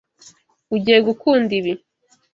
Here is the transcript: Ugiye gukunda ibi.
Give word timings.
Ugiye 0.75 0.99
gukunda 1.07 1.51
ibi. 1.59 1.73